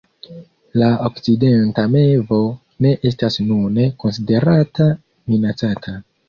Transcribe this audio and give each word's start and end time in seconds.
La 0.81 0.85
Okcidenta 1.09 1.83
mevo 1.95 2.39
ne 2.87 2.95
estas 3.11 3.37
nune 3.51 3.87
konsiderata 4.05 4.89
minacata. 4.89 5.97